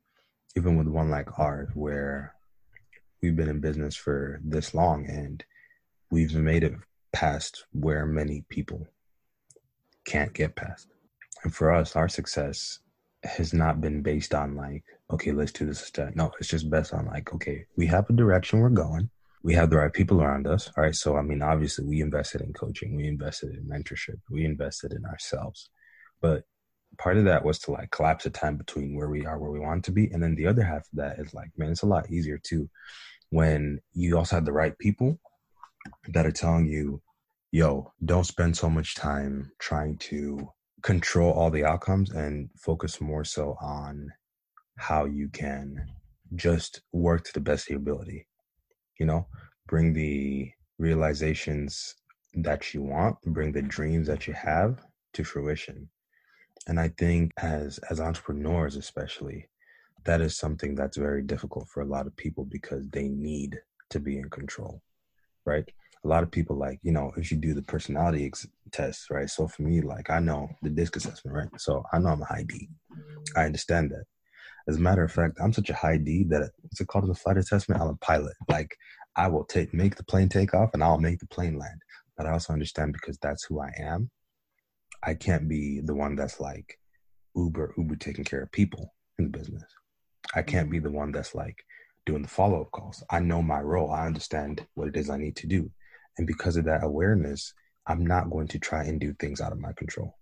even 0.56 0.78
with 0.78 0.88
one 0.88 1.10
like 1.10 1.40
ours 1.40 1.70
where 1.76 2.34
we've 3.22 3.36
been 3.36 3.50
in 3.50 3.60
business 3.60 3.96
for 3.96 4.40
this 4.44 4.74
long 4.74 5.06
and 5.08 5.44
we've 6.12 6.36
made 6.36 6.64
it 6.64 6.74
past 7.14 7.66
where 7.72 8.06
many 8.06 8.46
people 8.50 8.88
can't 10.06 10.34
get 10.34 10.56
past 10.56 10.88
and 11.44 11.54
for 11.54 11.72
us 11.72 11.96
our 11.96 12.08
success 12.08 12.80
has 13.24 13.54
not 13.54 13.82
been 13.82 14.02
based 14.02 14.34
on 14.34 14.56
like, 14.56 14.84
okay, 15.12 15.32
let's 15.32 15.52
do 15.52 15.66
this 15.66 15.82
instead. 15.82 16.16
No, 16.16 16.32
it's 16.40 16.50
just 16.50 16.70
based 16.70 16.94
on 16.94 17.06
like, 17.06 17.34
okay, 17.34 17.66
we 17.76 17.86
have 17.88 18.10
a 18.10 18.14
direction 18.14 18.60
we're 18.60 18.70
going. 18.70 19.10
We 19.44 19.54
have 19.56 19.70
the 19.70 19.78
right 19.78 19.94
people 19.94 20.22
around 20.22 20.48
us. 20.48 20.70
All 20.78 20.84
right. 20.84 20.96
So, 20.96 21.18
I 21.18 21.22
mean, 21.22 21.42
obviously, 21.42 21.86
we 21.86 22.02
invested 22.02 22.42
in 22.42 22.54
coaching, 22.54 22.96
we 22.96 23.08
invested 23.08 23.56
in 23.56 23.64
mentorship, 23.64 24.20
we 24.30 24.46
invested 24.46 24.94
in 24.94 25.06
ourselves. 25.06 25.70
But 26.22 26.44
part 26.98 27.18
of 27.18 27.26
that 27.26 27.44
was 27.44 27.58
to 27.60 27.72
like 27.72 27.90
collapse 27.92 28.24
the 28.24 28.30
time 28.30 28.58
between 28.58 28.96
where 28.96 29.10
we 29.10 29.26
are, 29.26 29.40
where 29.40 29.52
we 29.52 29.60
want 29.60 29.84
to 29.86 29.92
be. 29.92 30.10
And 30.12 30.22
then 30.22 30.36
the 30.36 30.48
other 30.48 30.64
half 30.64 30.82
of 30.82 30.96
that 30.96 31.20
is 31.20 31.34
like, 31.34 31.50
man, 31.58 31.72
it's 31.72 31.82
a 31.82 31.88
lot 31.88 32.12
easier 32.12 32.38
too 32.38 32.70
when 33.30 33.80
you 33.94 34.18
also 34.18 34.36
have 34.36 34.46
the 34.46 34.52
right 34.52 34.78
people 34.78 35.18
that 36.10 36.26
are 36.26 36.32
telling 36.32 36.68
you, 36.68 37.02
yo, 37.52 37.92
don't 38.06 38.26
spend 38.26 38.56
so 38.58 38.70
much 38.70 38.96
time 38.96 39.52
trying 39.60 39.98
to 39.98 40.50
control 40.84 41.32
all 41.34 41.52
the 41.52 41.66
outcomes 41.66 42.12
and 42.12 42.50
focus 42.58 43.02
more 43.02 43.24
so 43.24 43.56
on 43.62 44.12
how 44.78 45.06
you 45.06 45.30
can 45.30 45.86
just 46.36 46.82
work 46.92 47.24
to 47.24 47.34
the 47.34 47.40
best 47.40 47.66
of 47.66 47.72
your 47.72 47.80
ability 47.80 48.28
you 49.02 49.08
know? 49.08 49.26
Bring 49.68 49.94
the 49.94 50.52
realizations 50.78 51.96
that 52.34 52.74
you 52.74 52.82
want 52.82 53.18
bring 53.26 53.52
the 53.52 53.62
dreams 53.62 54.08
that 54.08 54.26
you 54.26 54.34
have 54.34 54.80
to 55.14 55.24
fruition. 55.24 55.90
And 56.68 56.80
i 56.80 56.90
think 56.90 57.32
as 57.38 57.80
as 57.90 58.00
entrepreneurs 58.00 58.76
especially 58.76 59.50
that 60.06 60.22
is 60.22 60.38
something 60.38 60.76
that's 60.76 60.98
very 60.98 61.24
difficult 61.24 61.68
for 61.68 61.82
a 61.82 61.86
lot 61.86 62.08
of 62.08 62.16
people 62.16 62.46
because 62.46 62.88
they 62.90 63.08
need 63.08 63.60
to 63.90 64.00
be 64.00 64.18
in 64.18 64.30
control 64.30 64.82
right 65.46 65.66
a 66.04 66.08
lot 66.08 66.24
of 66.24 66.32
people 66.32 66.56
like 66.56 66.80
you 66.84 66.92
know 66.92 67.12
if 67.18 67.32
you 67.32 67.38
do 67.38 67.54
the 67.54 67.62
personality 67.62 68.26
ex- 68.26 68.48
test 68.72 69.10
right 69.10 69.30
so 69.30 69.48
for 69.48 69.64
me 69.64 69.82
like 69.82 70.10
i 70.10 70.20
know 70.20 70.50
the 70.62 70.70
disc 70.70 70.96
assessment 70.96 71.36
right 71.36 71.50
so 71.58 71.84
i 71.94 72.00
know 72.00 72.10
i'm 72.10 72.22
a 72.22 72.26
high 72.26 72.46
d 72.48 72.70
i 73.36 73.46
understand 73.46 73.92
that 73.92 74.06
As 74.68 74.78
a 74.78 74.80
matter 74.80 75.04
of 75.04 75.12
fact, 75.12 75.40
I'm 75.42 75.54
such 75.54 75.70
a 75.70 75.74
high 75.74 75.98
D 75.98 76.24
that 76.30 76.52
it's 76.66 76.82
called 76.86 77.08
the 77.10 77.16
flight 77.16 77.38
assessment. 77.38 77.82
I'm 77.82 77.90
a 77.90 77.96
pilot. 77.96 78.36
Like 78.48 78.76
I 79.16 79.28
will 79.28 79.44
take 79.44 79.74
make 79.74 79.96
the 79.96 80.04
plane 80.04 80.30
take 80.30 80.54
off 80.54 80.72
and 80.74 80.84
I'll 80.84 81.00
make 81.00 81.20
the 81.20 81.28
plane 81.28 81.58
land. 81.58 81.82
But 82.18 82.28
I 82.28 82.32
also 82.32 82.54
understand 82.54 82.94
because 82.94 83.18
that's 83.18 83.44
who 83.46 83.60
I 83.60 83.72
am. 83.80 84.10
I 85.04 85.16
can't 85.16 85.50
be 85.50 85.82
the 85.84 85.96
one 85.96 86.16
that's 86.16 86.40
like 86.40 86.78
Uber, 87.36 87.74
Uber 87.78 87.96
taking 87.96 88.24
care 88.24 88.44
of 88.44 88.52
people 88.52 88.94
in 89.18 89.26
the 89.26 89.38
business. 89.38 89.64
I 90.36 90.44
can't 90.44 90.70
be 90.70 90.80
the 90.80 90.92
one 90.92 91.12
that's 91.12 91.34
like 91.34 91.58
doing 92.06 92.22
the 92.22 92.28
follow 92.28 92.62
up 92.62 92.72
calls. 92.72 93.04
I 93.10 93.20
know 93.20 93.42
my 93.42 93.60
role. 93.60 93.92
I 93.92 94.06
understand 94.06 94.66
what 94.74 94.88
it 94.88 94.98
is 94.98 95.10
I 95.10 95.18
need 95.18 95.36
to 95.38 95.48
do. 95.48 95.72
And 96.18 96.28
because 96.28 96.58
of 96.58 96.66
that 96.66 96.84
awareness, 96.84 97.54
I'm 97.86 98.06
not 98.06 98.30
going 98.30 98.48
to 98.50 98.60
try 98.60 98.84
and 98.84 99.00
do 99.00 99.14
things 99.14 99.42
out 99.42 99.52
of 99.52 99.60
my 99.60 99.74
control. 99.74 100.18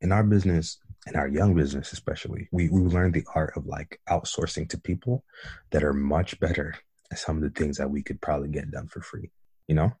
In 0.00 0.12
our 0.12 0.24
business, 0.24 0.78
in 1.06 1.16
our 1.16 1.28
young 1.28 1.54
business 1.54 1.92
especially, 1.92 2.48
we, 2.52 2.68
we 2.68 2.80
learned 2.80 3.14
the 3.14 3.26
art 3.34 3.52
of 3.56 3.66
like 3.66 4.00
outsourcing 4.08 4.68
to 4.70 4.80
people 4.80 5.24
that 5.70 5.84
are 5.84 5.92
much 5.92 6.38
better 6.40 6.74
at 7.12 7.18
some 7.18 7.36
of 7.36 7.42
the 7.42 7.50
things 7.50 7.76
that 7.78 7.90
we 7.90 8.02
could 8.02 8.20
probably 8.20 8.48
get 8.48 8.70
done 8.70 8.86
for 8.86 9.00
free, 9.00 9.30
you 9.68 9.74
know? 9.74 9.92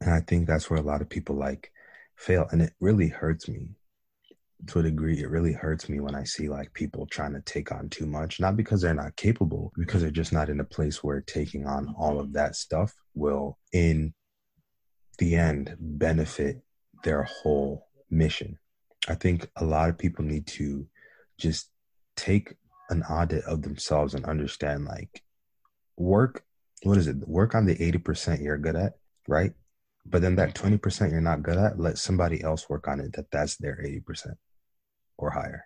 And 0.00 0.12
I 0.12 0.20
think 0.20 0.46
that's 0.46 0.70
where 0.70 0.78
a 0.78 0.82
lot 0.82 1.02
of 1.02 1.08
people 1.08 1.36
like 1.36 1.72
fail. 2.16 2.46
And 2.50 2.62
it 2.62 2.72
really 2.80 3.08
hurts 3.08 3.48
me 3.48 3.70
to 4.66 4.80
a 4.80 4.82
degree. 4.82 5.20
It 5.20 5.30
really 5.30 5.52
hurts 5.52 5.88
me 5.88 6.00
when 6.00 6.14
I 6.14 6.24
see 6.24 6.48
like 6.48 6.72
people 6.74 7.06
trying 7.06 7.32
to 7.34 7.40
take 7.42 7.72
on 7.72 7.88
too 7.88 8.06
much, 8.06 8.40
not 8.40 8.56
because 8.56 8.82
they're 8.82 8.94
not 8.94 9.16
capable, 9.16 9.72
because 9.76 10.02
they're 10.02 10.10
just 10.10 10.32
not 10.32 10.48
in 10.48 10.60
a 10.60 10.64
place 10.64 11.02
where 11.02 11.20
taking 11.20 11.66
on 11.66 11.94
all 11.96 12.18
of 12.18 12.32
that 12.32 12.56
stuff 12.56 12.92
will, 13.14 13.58
in 13.72 14.12
the 15.18 15.36
end, 15.36 15.76
benefit 15.78 16.60
their 17.04 17.22
whole 17.22 17.86
mission. 18.10 18.58
I 19.08 19.14
think 19.14 19.48
a 19.56 19.64
lot 19.64 19.90
of 19.90 19.98
people 19.98 20.24
need 20.24 20.46
to 20.48 20.86
just 21.38 21.70
take 22.16 22.54
an 22.90 23.02
audit 23.04 23.44
of 23.44 23.62
themselves 23.62 24.14
and 24.14 24.24
understand 24.24 24.84
like 24.84 25.22
work 25.96 26.42
what 26.82 26.96
is 26.96 27.06
it 27.06 27.16
work 27.28 27.54
on 27.54 27.66
the 27.66 27.76
80% 27.76 28.42
you're 28.42 28.58
good 28.58 28.76
at 28.76 28.94
right 29.26 29.52
but 30.06 30.22
then 30.22 30.36
that 30.36 30.54
20% 30.54 31.10
you're 31.10 31.20
not 31.20 31.42
good 31.42 31.58
at, 31.58 31.78
let 31.78 31.98
somebody 31.98 32.42
else 32.42 32.68
work 32.70 32.88
on 32.88 32.98
it 33.00 33.12
that 33.12 33.30
that's 33.30 33.56
their 33.56 33.76
80% 33.84 34.34
or 35.18 35.30
higher. 35.30 35.64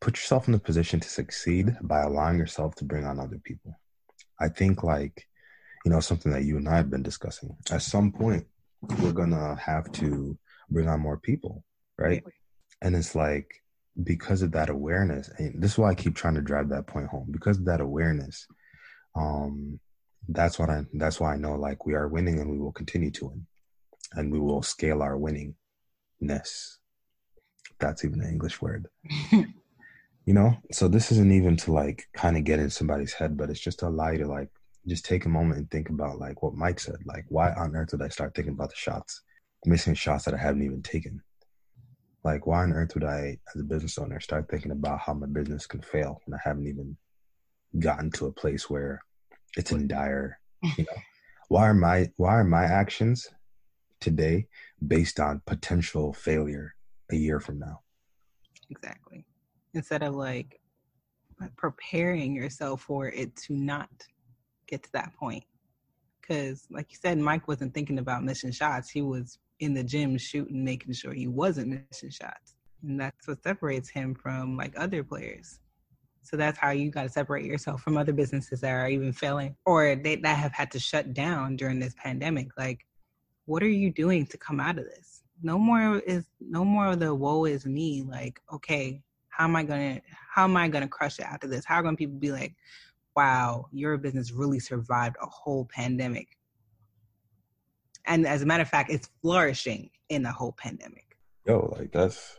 Put 0.00 0.16
yourself 0.16 0.46
in 0.48 0.52
the 0.52 0.58
position 0.58 1.00
to 1.00 1.08
succeed 1.08 1.76
by 1.82 2.00
allowing 2.00 2.38
yourself 2.38 2.74
to 2.76 2.84
bring 2.84 3.04
on 3.04 3.20
other 3.20 3.40
people. 3.44 3.78
I 4.40 4.48
think 4.48 4.82
like, 4.82 5.28
you 5.84 5.90
know, 5.90 6.00
something 6.00 6.32
that 6.32 6.44
you 6.44 6.56
and 6.56 6.68
I 6.68 6.76
have 6.76 6.90
been 6.90 7.02
discussing. 7.02 7.56
At 7.70 7.82
some 7.82 8.12
point, 8.12 8.46
we're 9.00 9.12
gonna 9.12 9.56
have 9.56 9.90
to 9.92 10.36
bring 10.70 10.88
on 10.88 11.00
more 11.00 11.18
people, 11.18 11.64
right? 11.98 12.22
And 12.80 12.96
it's 12.96 13.14
like 13.14 13.48
because 14.02 14.42
of 14.42 14.52
that 14.52 14.70
awareness, 14.70 15.30
and 15.38 15.62
this 15.62 15.72
is 15.72 15.78
why 15.78 15.90
I 15.90 15.94
keep 15.94 16.16
trying 16.16 16.34
to 16.34 16.40
drive 16.40 16.68
that 16.70 16.86
point 16.86 17.08
home. 17.08 17.28
Because 17.30 17.58
of 17.58 17.66
that 17.66 17.80
awareness, 17.80 18.46
um, 19.14 19.78
that's 20.28 20.58
what 20.58 20.70
I 20.70 20.84
that's 20.94 21.20
why 21.20 21.34
I 21.34 21.36
know 21.36 21.54
like 21.54 21.84
we 21.84 21.94
are 21.94 22.08
winning 22.08 22.40
and 22.40 22.50
we 22.50 22.58
will 22.58 22.72
continue 22.72 23.10
to 23.12 23.26
win 23.26 23.46
and 24.14 24.32
we 24.32 24.38
will 24.38 24.62
scale 24.62 25.02
our 25.02 25.16
winningness. 25.16 26.76
That's 27.82 28.04
even 28.04 28.20
an 28.22 28.30
English 28.30 28.62
word. 28.62 28.88
you 30.24 30.34
know? 30.34 30.56
So 30.70 30.88
this 30.88 31.12
isn't 31.12 31.32
even 31.32 31.56
to 31.58 31.72
like 31.72 32.08
kind 32.14 32.36
of 32.36 32.44
get 32.44 32.58
in 32.58 32.70
somebody's 32.70 33.12
head, 33.12 33.36
but 33.36 33.50
it's 33.50 33.60
just 33.60 33.80
to 33.80 33.88
allow 33.88 34.10
you 34.10 34.18
to 34.18 34.28
like 34.28 34.48
just 34.86 35.04
take 35.04 35.26
a 35.26 35.28
moment 35.28 35.58
and 35.58 35.70
think 35.70 35.90
about 35.90 36.18
like 36.18 36.42
what 36.42 36.54
Mike 36.54 36.80
said. 36.80 36.96
Like, 37.04 37.24
why 37.28 37.52
on 37.52 37.74
earth 37.76 37.90
did 37.90 38.02
I 38.02 38.08
start 38.08 38.34
thinking 38.34 38.54
about 38.54 38.70
the 38.70 38.76
shots, 38.76 39.22
missing 39.66 39.94
shots 39.94 40.24
that 40.24 40.34
I 40.34 40.38
haven't 40.38 40.62
even 40.62 40.82
taken? 40.82 41.20
Like, 42.24 42.46
why 42.46 42.62
on 42.62 42.72
earth 42.72 42.94
would 42.94 43.04
I, 43.04 43.38
as 43.54 43.60
a 43.60 43.64
business 43.64 43.98
owner, 43.98 44.20
start 44.20 44.48
thinking 44.48 44.70
about 44.70 45.00
how 45.00 45.14
my 45.14 45.26
business 45.26 45.66
can 45.66 45.82
fail 45.82 46.20
when 46.24 46.38
I 46.38 46.48
haven't 46.48 46.68
even 46.68 46.96
gotten 47.80 48.10
to 48.12 48.26
a 48.26 48.32
place 48.32 48.70
where 48.70 49.02
it's 49.56 49.72
in 49.72 49.88
dire, 49.88 50.38
you 50.76 50.84
know? 50.84 51.02
Why 51.48 51.68
are 51.68 51.74
my 51.74 52.10
why 52.16 52.36
are 52.36 52.44
my 52.44 52.64
actions 52.64 53.28
today 54.00 54.46
based 54.86 55.20
on 55.20 55.42
potential 55.46 56.14
failure 56.14 56.74
a 57.12 57.16
year 57.16 57.40
from 57.40 57.58
now. 57.58 57.80
Exactly. 58.70 59.24
Instead 59.74 60.02
of 60.02 60.14
like 60.14 60.60
preparing 61.56 62.34
yourself 62.34 62.82
for 62.82 63.08
it 63.08 63.34
to 63.36 63.54
not 63.54 63.88
get 64.66 64.82
to 64.84 64.92
that 64.92 65.14
point. 65.14 65.44
Because, 66.20 66.66
like 66.70 66.86
you 66.90 66.98
said, 67.00 67.18
Mike 67.18 67.48
wasn't 67.48 67.74
thinking 67.74 67.98
about 67.98 68.22
missing 68.22 68.52
shots. 68.52 68.90
He 68.90 69.02
was 69.02 69.38
in 69.58 69.74
the 69.74 69.82
gym 69.82 70.16
shooting, 70.16 70.64
making 70.64 70.92
sure 70.92 71.12
he 71.12 71.26
wasn't 71.26 71.84
missing 71.90 72.10
shots. 72.10 72.54
And 72.82 73.00
that's 73.00 73.26
what 73.26 73.42
separates 73.42 73.88
him 73.88 74.14
from 74.14 74.56
like 74.56 74.72
other 74.76 75.02
players. 75.02 75.60
So 76.22 76.36
that's 76.36 76.58
how 76.58 76.70
you 76.70 76.90
got 76.90 77.02
to 77.02 77.08
separate 77.08 77.44
yourself 77.44 77.82
from 77.82 77.96
other 77.96 78.12
businesses 78.12 78.60
that 78.60 78.70
are 78.70 78.88
even 78.88 79.12
failing 79.12 79.56
or 79.66 79.96
they, 79.96 80.16
that 80.16 80.36
have 80.36 80.52
had 80.52 80.70
to 80.70 80.78
shut 80.78 81.12
down 81.12 81.56
during 81.56 81.80
this 81.80 81.94
pandemic. 81.94 82.48
Like 82.56 82.86
what 83.46 83.62
are 83.62 83.68
you 83.68 83.90
doing 83.90 84.26
to 84.26 84.38
come 84.38 84.60
out 84.60 84.78
of 84.78 84.84
this? 84.84 85.21
No 85.42 85.58
more 85.58 85.98
is 86.00 86.26
no 86.40 86.64
more 86.64 86.86
of 86.88 87.00
the 87.00 87.14
woe 87.14 87.44
is 87.44 87.66
me. 87.66 88.02
Like, 88.02 88.40
okay, 88.52 89.02
how 89.28 89.44
am 89.44 89.56
I 89.56 89.62
gonna 89.62 90.00
how 90.30 90.44
am 90.44 90.56
I 90.56 90.68
gonna 90.68 90.88
crush 90.88 91.18
it 91.18 91.26
after 91.26 91.46
this? 91.46 91.64
How 91.64 91.76
are 91.76 91.82
gonna 91.82 91.96
people 91.96 92.18
be 92.18 92.32
like, 92.32 92.54
wow, 93.16 93.66
your 93.72 93.96
business 93.98 94.32
really 94.32 94.60
survived 94.60 95.16
a 95.20 95.26
whole 95.26 95.68
pandemic? 95.74 96.28
And 98.06 98.26
as 98.26 98.42
a 98.42 98.46
matter 98.46 98.62
of 98.62 98.68
fact, 98.68 98.90
it's 98.90 99.08
flourishing 99.20 99.90
in 100.08 100.22
the 100.22 100.32
whole 100.32 100.52
pandemic. 100.52 101.16
Yo, 101.46 101.74
like 101.78 101.92
that's 101.92 102.38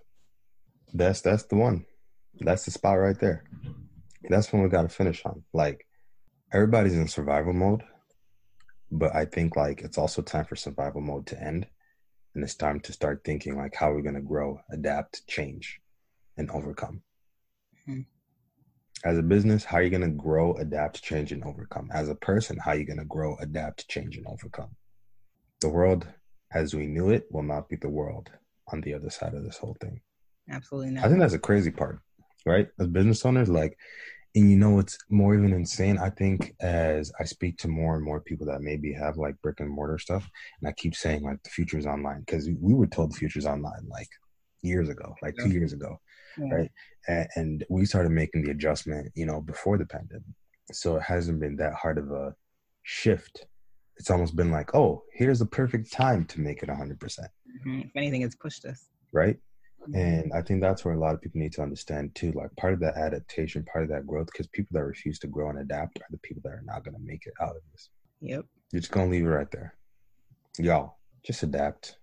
that's 0.94 1.22
that's 1.22 1.44
the 1.44 1.56
one. 1.56 1.86
That's 2.40 2.66
the 2.66 2.72
spot 2.72 3.00
right 3.00 3.20
there. 3.20 3.44
That's 4.30 4.52
when 4.52 4.64
we 4.64 4.70
gotta 4.70 4.90
finish 4.90 5.24
on. 5.26 5.44
Like 5.54 5.86
everybody's 6.52 6.96
in 6.96 7.08
survival 7.08 7.54
mode 7.54 7.84
but 8.94 9.16
I 9.16 9.26
think 9.26 9.56
like 9.56 9.82
it's 9.82 9.98
also 9.98 10.22
time 10.22 10.46
for 10.46 10.56
survival 10.56 11.02
mode 11.02 11.26
to 11.28 11.42
end. 11.42 11.68
And 12.36 12.44
it's 12.44 12.56
time 12.56 12.80
to 12.82 12.94
start 12.94 13.24
thinking 13.24 13.58
like 13.58 13.76
how 13.76 13.92
are 13.92 13.96
we're 13.96 14.02
going 14.02 14.16
to 14.16 14.22
grow, 14.22 14.60
adapt, 14.72 15.26
change, 15.28 15.80
and 16.38 16.50
overcome. 16.52 17.02
Mm-hmm. 17.88 18.02
As 19.06 19.18
a 19.18 19.24
business, 19.24 19.66
how 19.66 19.78
are 19.78 19.84
you 19.84 19.90
going 19.90 20.02
to 20.02 20.10
grow, 20.10 20.54
adapt, 20.56 21.04
change, 21.04 21.32
and 21.32 21.44
overcome? 21.44 21.90
As 21.94 22.10
a 22.10 22.16
person, 22.16 22.58
how 22.58 22.72
are 22.72 22.78
you 22.78 22.86
going 22.86 23.00
to 23.00 23.06
grow, 23.06 23.36
adapt, 23.38 23.88
change, 23.88 24.18
and 24.18 24.26
overcome? 24.28 24.76
The 25.62 25.70
world 25.70 26.08
as 26.54 26.74
we 26.74 26.88
knew 26.88 27.10
it 27.10 27.26
will 27.32 27.44
not 27.44 27.68
be 27.68 27.76
the 27.76 27.90
world 27.90 28.30
on 28.72 28.82
the 28.82 28.94
other 28.94 29.10
side 29.10 29.34
of 29.34 29.44
this 29.44 29.58
whole 29.58 29.76
thing. 29.82 30.02
Absolutely 30.50 30.92
not. 30.92 31.06
I 31.06 31.08
think 31.08 31.20
that's 31.20 31.34
a 31.34 31.40
crazy 31.40 31.72
part, 31.72 32.00
right? 32.46 32.68
As 32.80 32.88
business 32.88 33.26
owners, 33.26 33.50
like 33.50 33.78
and 34.36 34.50
you 34.50 34.58
know 34.58 34.72
what's 34.72 34.98
more 35.10 35.36
even 35.36 35.54
insane 35.54 35.98
i 36.00 36.10
think 36.10 36.56
as 36.60 37.12
i 37.20 37.24
speak 37.24 37.58
to 37.58 37.68
more 37.68 37.96
and 37.96 38.04
more 38.04 38.20
people 38.20 38.46
that 38.46 38.62
maybe 38.62 38.92
have 38.92 39.18
like 39.18 39.40
brick 39.42 39.60
and 39.60 39.70
mortar 39.70 39.98
stuff 39.98 40.30
and 40.60 40.68
i 40.68 40.72
keep 40.74 40.96
saying 40.96 41.24
like 41.24 41.42
the 41.44 41.50
future 41.50 41.78
is 41.78 41.86
online 41.86 42.22
because 42.22 42.50
we 42.60 42.74
were 42.74 42.88
told 42.88 43.12
the 43.12 43.18
future 43.18 43.40
is 43.40 43.46
online 43.46 43.88
like 43.90 44.08
years 44.62 44.90
ago 44.90 45.14
like 45.22 45.36
two 45.36 45.50
years 45.50 45.74
ago 45.74 46.00
yeah. 46.38 46.54
right? 46.54 46.72
And, 47.08 47.28
and 47.36 47.66
we 47.70 47.86
started 47.86 48.12
making 48.12 48.44
the 48.44 48.52
adjustment 48.52 49.12
you 49.16 49.26
know 49.26 49.42
before 49.42 49.78
the 49.78 49.86
pandemic. 49.86 50.24
So 50.72 50.96
it 50.98 51.04
hasn't 51.04 51.40
been 51.40 51.58
that 51.58 51.74
hard 51.74 51.98
of 51.98 52.12
a 52.12 52.34
shift. 52.84 53.46
It's 53.98 54.10
almost 54.10 54.36
been 54.36 54.52
like 54.52 54.74
oh 54.74 55.04
here's 55.14 55.40
the 55.40 55.46
perfect 55.46 55.92
time 55.92 56.26
to 56.26 56.42
make 56.42 56.64
it 56.64 56.70
100%. 56.70 56.98
Mm-hmm. 57.00 57.80
if 57.82 57.92
anything 57.96 58.22
it's 58.22 58.36
pushed 58.36 58.66
us. 58.66 58.90
Right 59.12 59.38
Mm-hmm. 59.84 59.96
and 59.96 60.34
I 60.34 60.42
think 60.42 60.62
that's 60.62 60.86
where 60.86 60.94
a 60.94 61.00
lot 61.00 61.14
of 61.14 61.22
people 61.22 61.42
need 61.42 61.52
to 61.54 61.62
understand 61.62 62.16
too. 62.16 62.32
Like 62.32 62.56
part 62.56 62.74
of 62.74 62.80
that 62.82 62.96
adaptation, 62.96 63.66
part 63.66 63.84
of 63.84 63.90
that 63.90 64.08
growth, 64.08 64.28
because 64.28 64.48
people 64.48 64.74
that 64.74 64.86
refuse 64.86 65.20
to 65.20 65.28
grow 65.28 65.50
and 65.50 65.60
adapt 65.60 66.00
are 66.00 66.06
the 66.10 66.18
people 66.20 66.42
that 66.46 66.54
are 66.54 66.64
not 66.64 66.86
going 66.86 66.96
to 66.96 67.04
make 67.04 67.26
it 67.26 67.34
out 67.42 67.56
of 67.56 67.62
this. 67.72 67.90
Yep. 68.22 68.46
You're 68.72 68.80
just 68.80 68.94
going 68.94 69.08
to 69.08 69.12
leave 69.12 69.26
it 69.26 69.30
right 69.30 69.52
there. 69.52 69.76
Y'all, 70.58 70.98
just 71.26 71.44
adapt, 71.44 71.98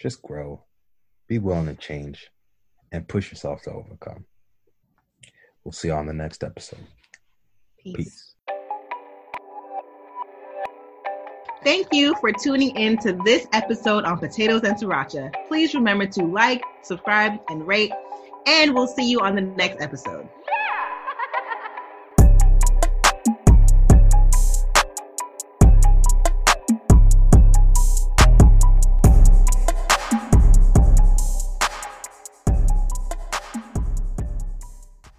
just 0.00 0.22
grow, 0.22 0.64
be 1.28 1.38
willing 1.38 1.66
to 1.66 1.74
change, 1.74 2.28
and 2.90 3.06
push 3.06 3.30
yourself 3.30 3.62
to 3.62 3.70
overcome. 3.70 4.24
We'll 5.64 5.72
see 5.72 5.88
you 5.88 5.94
on 5.94 6.06
the 6.06 6.12
next 6.12 6.42
episode. 6.42 6.86
Peace. 7.78 7.96
Peace. 7.96 8.29
Thank 11.62 11.88
you 11.92 12.14
for 12.20 12.32
tuning 12.32 12.74
in 12.74 12.96
to 12.98 13.12
this 13.24 13.46
episode 13.52 14.04
on 14.04 14.18
Potatoes 14.18 14.62
and 14.62 14.76
Sriracha. 14.76 15.30
Please 15.46 15.74
remember 15.74 16.06
to 16.06 16.24
like, 16.24 16.62
subscribe, 16.82 17.38
and 17.50 17.66
rate, 17.66 17.92
and 18.46 18.74
we'll 18.74 18.86
see 18.86 19.10
you 19.10 19.20
on 19.20 19.34
the 19.34 19.42
next 19.42 19.82
episode. 19.82 20.26